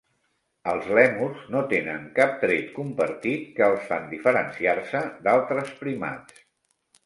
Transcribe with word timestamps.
Els 0.71 0.87
lèmurs 0.99 1.43
no 1.55 1.61
tenen 1.73 2.07
cap 2.15 2.33
tret 2.45 2.73
compartit 2.79 3.45
que 3.61 3.69
els 3.69 3.87
fan 3.93 4.11
diferenciar-se 4.17 5.07
d'altres 5.29 5.79
primats. 5.87 6.45